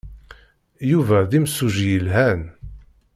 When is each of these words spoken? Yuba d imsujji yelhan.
Yuba 0.91 1.17
d 1.29 1.31
imsujji 1.37 1.85
yelhan. 1.91 2.41